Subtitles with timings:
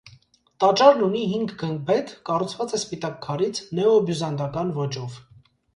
[0.63, 5.25] Տաճարն ունի հինգ գմբեթ, կառուված է սպիտակ քարից՝ նեոբյուզանդական ոճով։